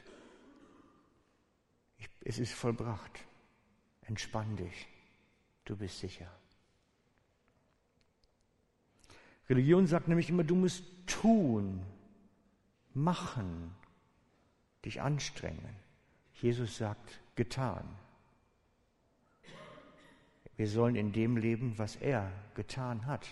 [2.20, 3.25] es ist vollbracht.
[4.03, 4.87] Entspann dich.
[5.64, 6.31] Du bist sicher.
[9.49, 11.85] Religion sagt nämlich immer, du musst tun,
[12.94, 13.74] machen,
[14.85, 15.76] dich anstrengen.
[16.40, 17.85] Jesus sagt, getan.
[20.57, 23.28] Wir sollen in dem leben, was er getan hat.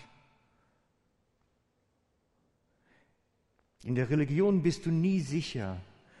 [3.83, 5.79] In der Religion bist du nie sicher,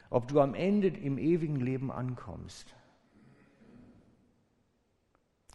[0.09, 2.75] ob du am Ende im ewigen Leben ankommst.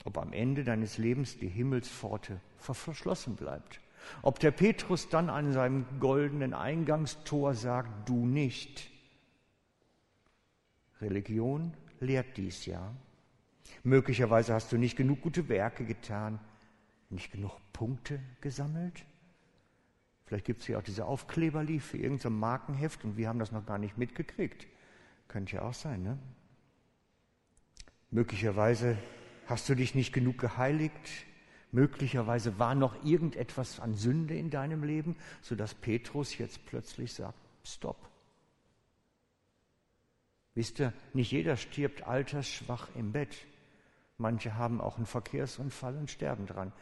[0.05, 3.81] Ob am Ende deines Lebens die Himmelspforte verschlossen bleibt.
[4.23, 8.91] Ob der Petrus dann an seinem goldenen Eingangstor sagt, du nicht.
[11.01, 12.95] Religion lehrt dies ja.
[13.85, 16.41] Möglicherweise hast du nicht genug gute Werke getan,
[17.11, 19.05] nicht genug Punkte gesammelt.
[20.27, 23.65] Vielleicht gibt es hier auch diese Aufkleberli für irgendein Markenheft und wir haben das noch
[23.65, 24.67] gar nicht mitgekriegt.
[25.27, 26.19] Könnte ja auch sein, ne?
[28.11, 28.97] Möglicherweise
[29.47, 31.27] hast du dich nicht genug geheiligt.
[31.71, 38.09] Möglicherweise war noch irgendetwas an Sünde in deinem Leben, sodass Petrus jetzt plötzlich sagt, stopp.
[40.55, 43.47] Wisst ihr, nicht jeder stirbt altersschwach im Bett.
[44.17, 46.73] Manche haben auch einen Verkehrsunfall und sterben dran.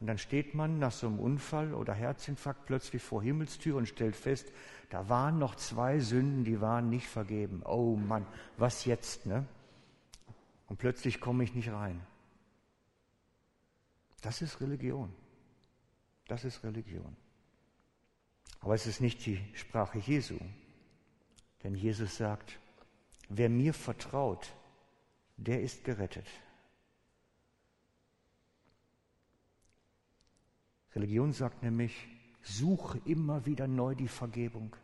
[0.00, 4.16] Und dann steht man nach so einem Unfall oder Herzinfarkt plötzlich vor Himmelstür und stellt
[4.16, 4.50] fest,
[4.88, 7.62] da waren noch zwei Sünden, die waren nicht vergeben.
[7.64, 9.46] Oh Mann, was jetzt, ne?
[10.68, 12.00] Und plötzlich komme ich nicht rein.
[14.22, 15.12] Das ist Religion.
[16.28, 17.14] Das ist Religion.
[18.60, 20.38] Aber es ist nicht die Sprache Jesu.
[21.62, 22.58] Denn Jesus sagt,
[23.28, 24.54] wer mir vertraut,
[25.36, 26.26] der ist gerettet.
[30.94, 32.06] Religion sagt nämlich,
[32.42, 34.76] suche immer wieder neu die Vergebung.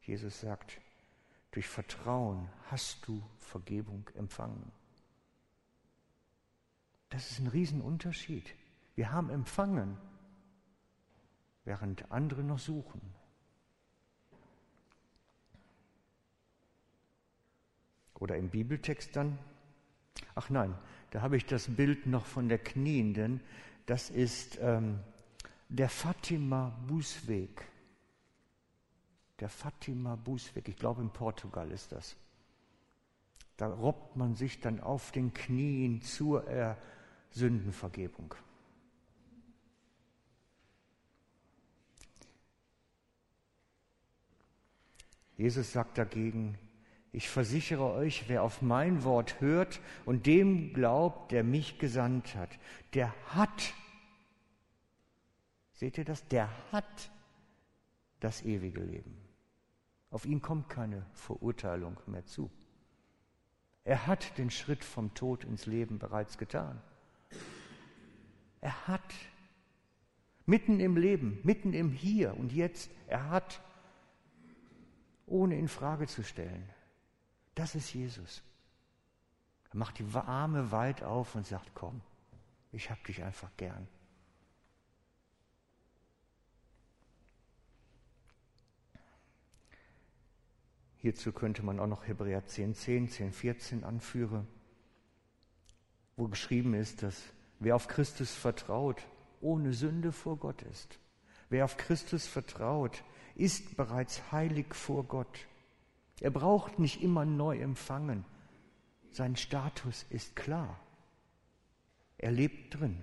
[0.00, 0.80] Jesus sagt,
[1.52, 4.72] durch Vertrauen hast du Vergebung empfangen.
[7.12, 8.54] Das ist ein Riesenunterschied.
[8.94, 9.98] Wir haben empfangen,
[11.64, 13.02] während andere noch suchen.
[18.14, 19.38] Oder im Bibeltext dann,
[20.34, 20.74] ach nein,
[21.10, 23.42] da habe ich das Bild noch von der Knienden,
[23.84, 25.00] das ist ähm,
[25.68, 27.66] der Fatima-Bußweg.
[29.38, 32.16] Der Fatima-Bußweg, ich glaube in Portugal ist das.
[33.58, 36.74] Da robbt man sich dann auf den Knien zur äh,
[37.32, 38.34] Sündenvergebung.
[45.36, 46.58] Jesus sagt dagegen,
[47.10, 52.58] Ich versichere euch, wer auf mein Wort hört und dem glaubt, der mich gesandt hat,
[52.94, 53.74] der hat,
[55.72, 57.10] seht ihr das, der hat
[58.20, 59.18] das ewige Leben.
[60.10, 62.50] Auf ihn kommt keine Verurteilung mehr zu.
[63.82, 66.80] Er hat den Schritt vom Tod ins Leben bereits getan.
[68.62, 69.14] Er hat
[70.46, 73.60] mitten im Leben, mitten im Hier und Jetzt, er hat,
[75.26, 76.68] ohne in Frage zu stellen,
[77.54, 78.42] das ist Jesus.
[79.70, 82.00] Er macht die Arme weit auf und sagt, komm,
[82.70, 83.88] ich hab dich einfach gern.
[90.98, 94.46] Hierzu könnte man auch noch Hebräer 10, 10, 10, 14 anführen,
[96.16, 97.20] wo geschrieben ist, dass
[97.64, 99.02] wer auf Christus vertraut,
[99.40, 100.98] ohne Sünde vor Gott ist.
[101.48, 105.46] Wer auf Christus vertraut, ist bereits heilig vor Gott.
[106.20, 108.24] Er braucht nicht immer neu empfangen.
[109.10, 110.78] Sein Status ist klar.
[112.18, 113.02] Er lebt drin,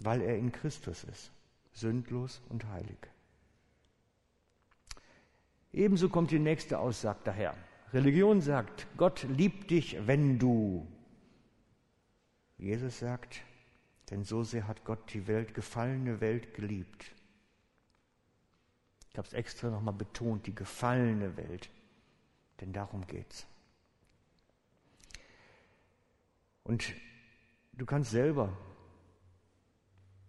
[0.00, 1.30] weil er in Christus ist,
[1.72, 2.98] sündlos und heilig.
[5.72, 7.54] Ebenso kommt die nächste Aussage daher.
[7.92, 10.86] Religion sagt, Gott liebt dich, wenn du.
[12.64, 13.42] Jesus sagt,
[14.08, 17.04] denn so sehr hat Gott die Welt, gefallene Welt geliebt.
[19.10, 21.68] Ich habe es extra nochmal betont, die gefallene Welt,
[22.62, 23.46] denn darum geht's.
[26.62, 26.94] Und
[27.74, 28.56] du kannst selber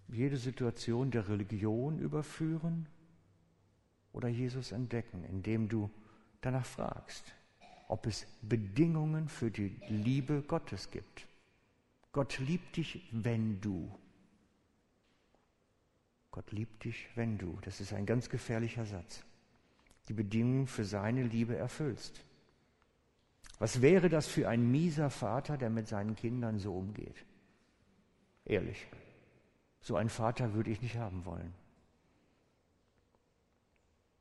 [0.09, 2.89] jede Situation der Religion überführen
[4.11, 5.89] oder Jesus entdecken, indem du
[6.41, 7.33] danach fragst,
[7.87, 11.29] ob es Bedingungen für die Liebe Gottes gibt.
[12.15, 13.93] Gott liebt dich, wenn du.
[16.31, 17.59] Gott liebt dich, wenn du.
[17.63, 19.25] Das ist ein ganz gefährlicher Satz.
[20.07, 22.23] Die Bedingungen für seine Liebe erfüllst.
[23.59, 27.25] Was wäre das für ein mieser Vater, der mit seinen Kindern so umgeht?
[28.45, 28.87] Ehrlich,
[29.81, 31.53] so einen Vater würde ich nicht haben wollen.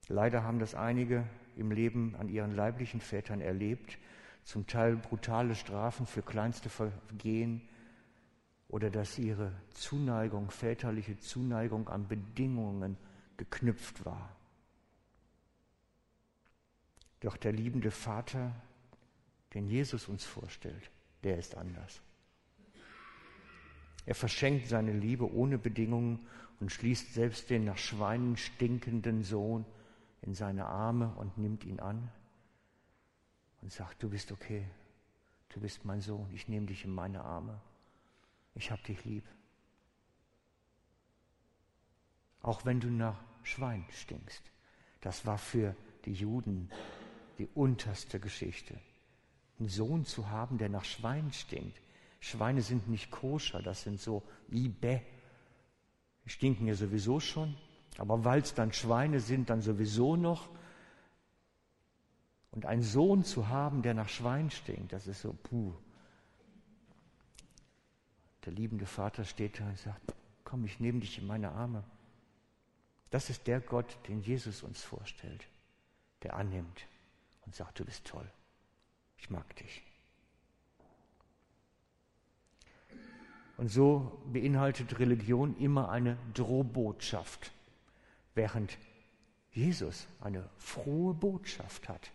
[0.09, 3.99] Leider haben das einige im Leben an ihren leiblichen Vätern erlebt,
[4.43, 7.69] zum Teil brutale Strafen für kleinste Vergehen
[8.75, 12.97] oder dass ihre Zuneigung, väterliche Zuneigung an Bedingungen
[13.37, 14.35] geknüpft war.
[17.21, 18.53] Doch der liebende Vater,
[19.55, 20.91] den Jesus uns vorstellt,
[21.23, 22.03] der ist anders.
[24.07, 26.27] Er verschenkt seine Liebe ohne Bedingungen
[26.59, 29.65] und schließt selbst den nach Schweinen stinkenden Sohn
[30.23, 32.11] in seine Arme und nimmt ihn an
[33.63, 34.69] und sagt, du bist okay,
[35.51, 37.61] du bist mein Sohn, ich nehme dich in meine Arme,
[38.55, 39.25] ich hab dich lieb.
[42.43, 44.43] Auch wenn du nach Schwein stinkst.
[45.01, 46.71] Das war für die Juden
[47.39, 48.79] die unterste Geschichte.
[49.59, 51.81] Einen Sohn zu haben, der nach Schwein stinkt.
[52.21, 55.01] Schweine sind nicht koscher, das sind so Bäh.
[56.25, 57.57] Die stinken ja sowieso schon.
[57.99, 60.49] Aber weil es dann Schweine sind, dann sowieso noch.
[62.51, 65.75] Und einen Sohn zu haben, der nach Schwein stinkt, das ist so, puh.
[68.45, 71.85] Der liebende Vater steht da und sagt, komm, ich nehme dich in meine Arme.
[73.11, 75.47] Das ist der Gott, den Jesus uns vorstellt,
[76.23, 76.87] der annimmt
[77.47, 78.29] und sagt, du bist toll,
[79.17, 79.83] ich mag dich.
[83.57, 87.53] Und so beinhaltet Religion immer eine Drohbotschaft
[88.35, 88.77] während
[89.53, 92.11] Jesus eine frohe Botschaft hat.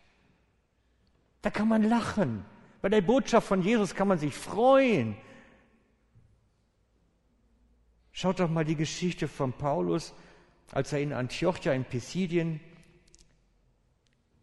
[1.42, 2.44] Da kann man lachen.
[2.82, 5.16] Bei der Botschaft von Jesus kann man sich freuen.
[8.12, 10.14] Schaut doch mal die Geschichte von Paulus,
[10.72, 12.60] als er in Antiochia in Pisidien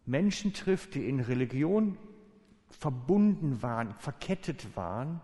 [0.06, 1.98] Menschen trifft, die in Religion
[2.70, 5.20] verbunden waren, verkettet waren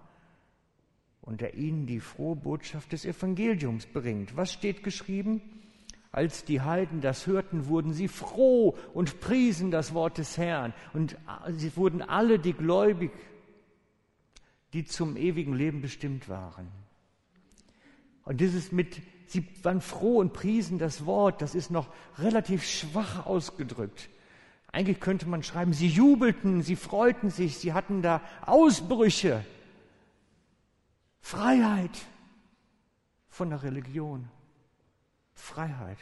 [1.20, 4.36] und er ihnen die frohe Botschaft des Evangeliums bringt.
[4.36, 5.40] Was steht geschrieben?
[6.10, 10.74] Als die Heiden das hörten, wurden sie froh und priesen das Wort des Herrn.
[10.92, 11.16] Und
[11.52, 13.12] sie wurden alle die gläubig,
[14.74, 16.68] die zum ewigen Leben bestimmt waren.
[18.24, 23.26] Und dieses mit, sie waren froh und priesen das Wort, das ist noch relativ schwach
[23.26, 24.08] ausgedrückt.
[24.70, 29.44] Eigentlich könnte man schreiben, sie jubelten, sie freuten sich, sie hatten da Ausbrüche.
[31.20, 32.06] Freiheit
[33.28, 34.28] von der Religion.
[35.34, 35.98] Freiheit.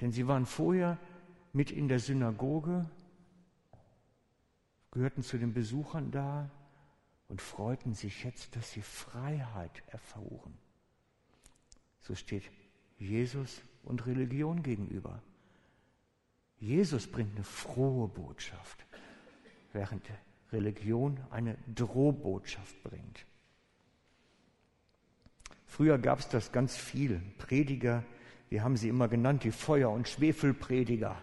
[0.00, 0.98] Denn sie waren vorher
[1.52, 2.88] mit in der Synagoge,
[4.90, 6.50] gehörten zu den Besuchern da
[7.28, 10.56] und freuten sich jetzt, dass sie Freiheit erfuhren.
[12.08, 12.44] So steht
[12.98, 15.22] Jesus und Religion gegenüber.
[16.58, 18.86] Jesus bringt eine frohe Botschaft,
[19.74, 20.02] während
[20.50, 23.26] Religion eine Drohbotschaft bringt.
[25.66, 27.20] Früher gab es das ganz viel.
[27.36, 28.02] Prediger,
[28.48, 31.20] wir haben sie immer genannt, die Feuer- und Schwefelprediger.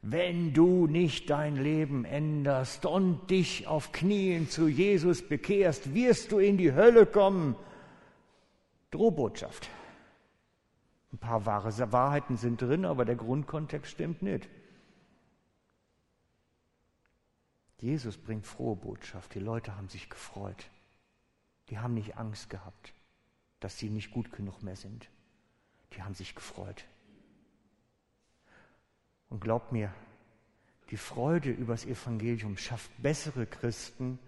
[0.00, 6.38] Wenn du nicht dein Leben änderst und dich auf Knien zu Jesus bekehrst, wirst du
[6.38, 7.56] in die Hölle kommen.
[8.90, 9.68] Drohbotschaft.
[11.12, 14.48] Ein paar wahre Wahrheiten sind drin, aber der Grundkontext stimmt nicht.
[17.80, 19.34] Jesus bringt frohe Botschaft.
[19.34, 20.68] Die Leute haben sich gefreut.
[21.70, 22.92] Die haben nicht Angst gehabt,
[23.60, 25.08] dass sie nicht gut genug mehr sind.
[25.92, 26.84] Die haben sich gefreut.
[29.30, 29.94] Und glaubt mir,
[30.90, 34.18] die Freude über das Evangelium schafft bessere Christen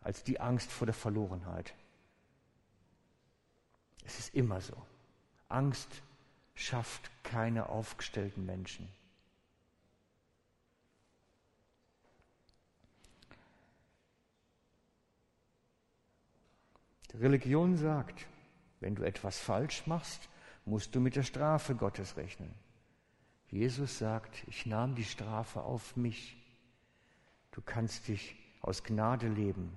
[0.00, 1.74] als die Angst vor der Verlorenheit.
[4.04, 4.76] Es ist immer so.
[5.48, 6.02] Angst
[6.60, 8.88] schafft keine aufgestellten Menschen.
[17.12, 18.26] Die Religion sagt,
[18.80, 20.28] wenn du etwas falsch machst,
[20.64, 22.54] musst du mit der Strafe Gottes rechnen.
[23.48, 26.36] Jesus sagt, ich nahm die Strafe auf mich.
[27.50, 29.74] Du kannst dich aus Gnade leben.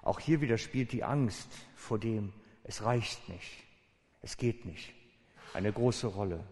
[0.00, 2.32] Auch hier wieder spielt die Angst vor dem,
[2.62, 3.64] es reicht nicht,
[4.24, 4.94] es geht nicht,
[5.52, 6.42] eine große Rolle.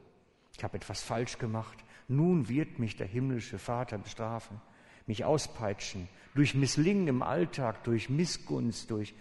[0.55, 4.61] Ich habe etwas falsch gemacht, nun wird mich der himmlische Vater bestrafen,
[5.07, 9.15] mich auspeitschen, durch Misslingen im Alltag, durch Missgunst, durch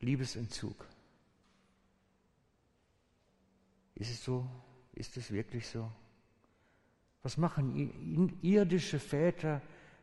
[0.00, 0.86] Liebesentzug.
[3.96, 4.48] Ist es so?
[4.92, 5.90] Ist es wirklich so?
[7.24, 9.60] Was machen irdische Väter,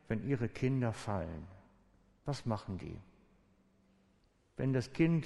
[0.10, 1.48] wenn ihre Kinder fallen?
[2.26, 2.98] Was machen die?
[4.58, 5.26] Wenn das Kind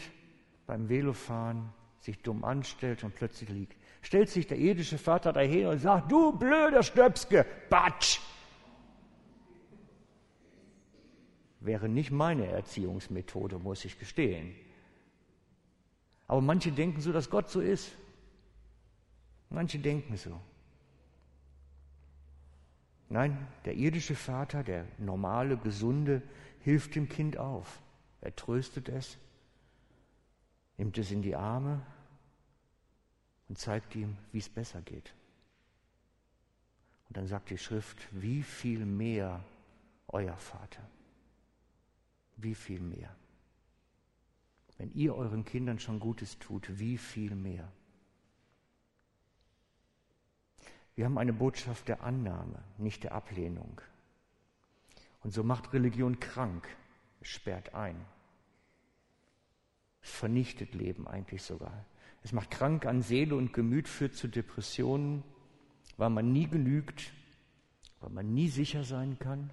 [0.68, 1.74] beim Velofahren
[2.06, 6.38] sich dumm anstellt und plötzlich liegt, stellt sich der irdische Vater dahin und sagt, du
[6.38, 8.20] blöder Stöpske, Batsch!
[11.60, 14.56] Wäre nicht meine Erziehungsmethode, muss ich gestehen.
[16.28, 17.92] Aber manche denken so, dass Gott so ist.
[19.50, 20.40] Manche denken so.
[23.10, 26.22] Nein, der irdische Vater, der normale, gesunde,
[26.60, 27.82] hilft dem Kind auf.
[28.22, 29.18] Er tröstet es,
[30.78, 31.82] nimmt es in die Arme
[33.48, 35.14] und zeigt ihm, wie es besser geht.
[37.08, 39.44] Und dann sagt die Schrift, wie viel mehr
[40.08, 40.82] euer Vater.
[42.38, 43.16] Wie viel mehr.
[44.78, 47.72] Wenn ihr euren Kindern schon Gutes tut, wie viel mehr.
[50.96, 53.82] Wir haben eine Botschaft der Annahme, nicht der Ablehnung.
[55.22, 56.68] Und so macht Religion krank,
[57.22, 58.06] sperrt ein.
[60.02, 61.86] Vernichtet Leben eigentlich sogar.
[62.26, 65.24] Es macht krank an Seele und Gemüt, führt zu Depressionen,
[65.96, 67.14] weil man nie genügt,
[68.00, 69.52] weil man nie sicher sein kann.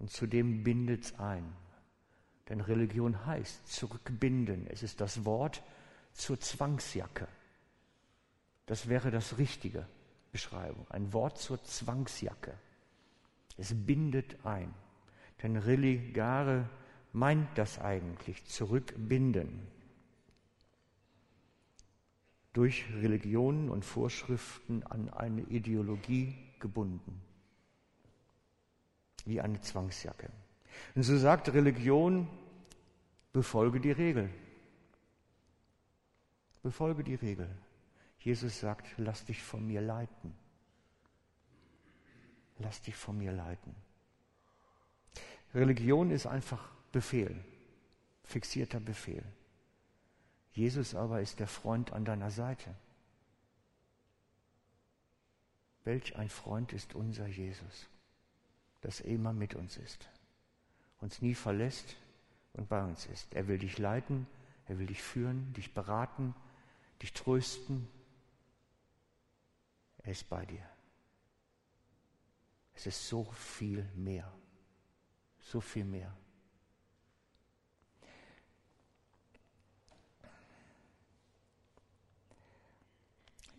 [0.00, 1.52] Und zudem bindet es ein.
[2.48, 4.66] Denn Religion heißt zurückbinden.
[4.66, 5.62] Es ist das Wort
[6.12, 7.28] zur Zwangsjacke.
[8.66, 9.86] Das wäre das richtige
[10.32, 10.90] Beschreibung.
[10.90, 12.58] Ein Wort zur Zwangsjacke.
[13.56, 14.74] Es bindet ein.
[15.44, 16.68] Denn Religare
[17.12, 19.66] meint das eigentlich, zurückbinden.
[22.52, 27.20] Durch Religionen und Vorschriften an eine Ideologie gebunden.
[29.24, 30.30] Wie eine Zwangsjacke.
[30.94, 32.28] Und so sagt Religion,
[33.32, 34.30] befolge die Regel.
[36.62, 37.48] Befolge die Regel.
[38.18, 40.34] Jesus sagt, lass dich von mir leiten.
[42.58, 43.74] Lass dich von mir leiten.
[45.54, 47.44] Religion ist einfach Befehl,
[48.24, 49.24] fixierter Befehl.
[50.52, 52.74] Jesus aber ist der Freund an deiner Seite.
[55.84, 57.88] Welch ein Freund ist unser Jesus,
[58.80, 60.08] dass er immer mit uns ist,
[61.00, 61.96] uns nie verlässt
[62.52, 63.32] und bei uns ist.
[63.34, 64.26] Er will dich leiten,
[64.66, 66.34] er will dich führen, dich beraten,
[67.00, 67.88] dich trösten,
[70.02, 70.68] er ist bei dir.
[72.74, 74.32] Es ist so viel mehr.
[75.40, 76.14] So viel mehr.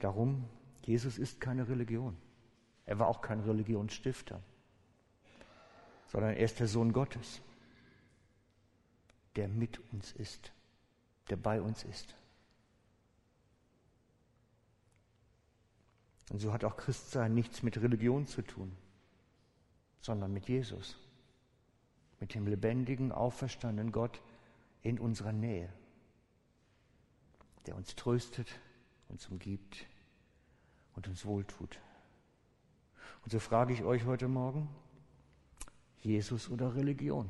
[0.02, 0.50] Darum,
[0.84, 2.18] Jesus ist keine Religion.
[2.88, 4.42] Er war auch kein Religionsstifter,
[6.08, 7.40] sondern er ist der Sohn Gottes,
[9.36, 10.52] der mit uns ist,
[11.30, 12.16] der bei uns ist.
[16.32, 18.76] Und so hat auch Christsein nichts mit Religion zu tun,
[20.00, 20.98] sondern mit Jesus,
[22.20, 24.20] mit dem lebendigen, auferstandenen Gott
[24.82, 25.72] in unserer Nähe,
[27.68, 28.60] der uns tröstet,
[29.08, 29.86] uns umgibt
[31.02, 31.80] und uns wohltut.
[33.24, 34.70] Und so frage ich euch heute Morgen,
[36.00, 37.28] Jesus oder Religion?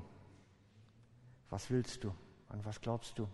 [1.49, 2.13] Was willst du?
[2.49, 3.29] An was glaubst du?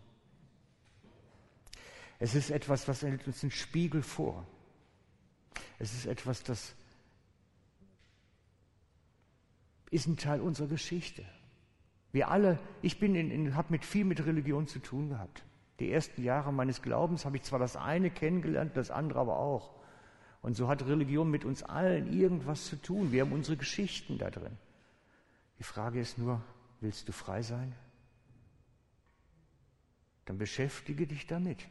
[2.19, 4.45] Es ist etwas, was hält uns einen Spiegel vor.
[5.79, 6.75] Es ist etwas, das
[9.89, 11.25] ist ein Teil unserer Geschichte.
[12.11, 15.43] Wir alle, ich bin in, in habe mit viel mit Religion zu tun gehabt.
[15.79, 19.77] Die ersten Jahre meines Glaubens habe ich zwar das eine kennengelernt, das andere aber auch.
[20.47, 23.11] Und so hat Religion mit uns allen irgendwas zu tun.
[23.11, 24.57] Wir haben unsere Geschichten da drin.
[25.59, 26.41] Die Frage ist nur,
[26.79, 27.75] willst du frei sein?
[30.23, 31.67] Dann beschäftige dich damit.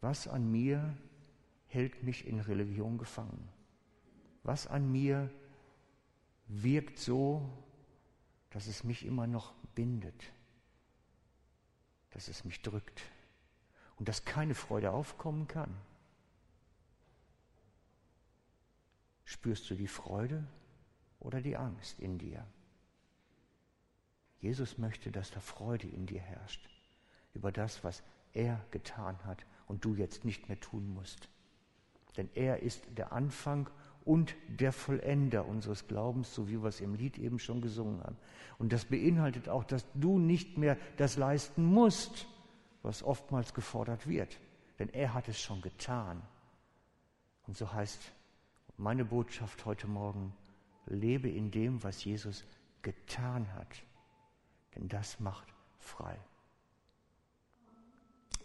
[0.00, 0.96] Was an mir
[1.66, 3.46] hält mich in Religion gefangen?
[4.42, 5.30] Was an mir
[6.46, 7.46] wirkt so,
[8.52, 10.32] dass es mich immer noch bindet,
[12.12, 13.02] dass es mich drückt
[13.96, 15.76] und dass keine Freude aufkommen kann?
[19.24, 20.46] Spürst du die Freude
[21.20, 22.46] oder die Angst in dir?
[24.40, 26.68] Jesus möchte, dass da Freude in dir herrscht
[27.32, 28.02] über das, was
[28.34, 31.28] er getan hat und du jetzt nicht mehr tun musst.
[32.16, 33.68] Denn er ist der Anfang
[34.04, 38.18] und der Vollender unseres Glaubens, so wie wir es im Lied eben schon gesungen haben.
[38.58, 42.26] Und das beinhaltet auch, dass du nicht mehr das leisten musst,
[42.82, 44.38] was oftmals gefordert wird.
[44.78, 46.22] Denn er hat es schon getan.
[47.46, 48.12] Und so heißt
[48.76, 50.34] meine Botschaft heute Morgen,
[50.86, 52.44] lebe in dem, was Jesus
[52.82, 53.82] getan hat.
[54.74, 55.46] Denn das macht
[55.78, 56.18] frei.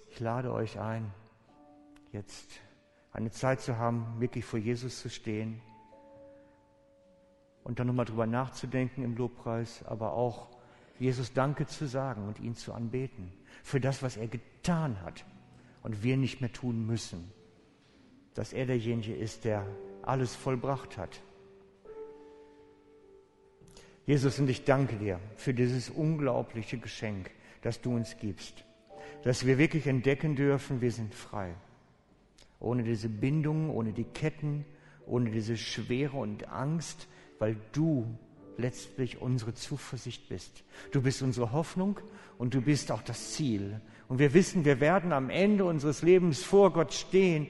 [0.10, 1.12] Ich lade euch ein,
[2.12, 2.62] jetzt
[3.12, 5.62] eine Zeit zu haben, wirklich vor Jesus zu stehen
[7.64, 10.50] und dann nochmal drüber nachzudenken im Lobpreis, aber auch
[11.00, 13.32] Jesus Danke zu sagen und ihn zu anbeten
[13.64, 15.26] für das, was er getan hat
[15.84, 17.32] und wir nicht mehr tun müssen.
[18.34, 19.66] Dass er derjenige ist, der
[20.02, 21.22] alles vollbracht hat.
[24.06, 27.30] Jesus, und ich danke dir für dieses unglaubliche Geschenk,
[27.62, 28.64] das du uns gibst,
[29.24, 31.54] dass wir wirklich entdecken dürfen, wir sind frei.
[32.60, 34.66] Ohne diese Bindungen, ohne die Ketten,
[35.06, 37.08] ohne diese Schwere und Angst,
[37.38, 38.08] weil du
[38.58, 40.64] letztlich unsere Zuversicht bist.
[40.92, 42.00] Du bist unsere Hoffnung
[42.38, 43.80] und du bist auch das Ziel.
[44.08, 47.48] Und wir wissen, wir werden am Ende unseres Lebens vor Gott stehen,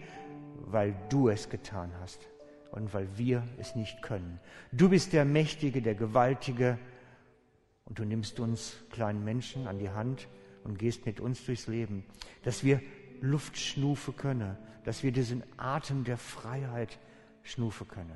[0.71, 2.27] weil du es getan hast
[2.71, 4.39] und weil wir es nicht können.
[4.71, 6.77] Du bist der Mächtige, der Gewaltige
[7.85, 10.27] und du nimmst uns kleinen Menschen an die Hand
[10.63, 12.05] und gehst mit uns durchs Leben,
[12.43, 12.81] dass wir
[13.21, 16.99] Luft schnufe können, dass wir diesen Atem der Freiheit
[17.43, 18.15] schnufe können.